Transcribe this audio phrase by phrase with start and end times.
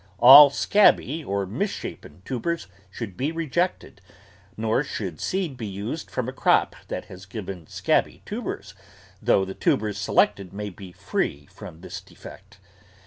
[0.17, 4.01] All scabby or misshapen tubers should be rejected,
[4.57, 8.73] nor should seed be used from a crop that has given scabby tubers,
[9.21, 12.57] though the tubers selected may be free from this defect.